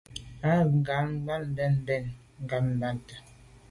[0.49, 0.55] A ba
[1.13, 1.95] nganabte mbèn mbe
[2.43, 3.15] ngabàgte.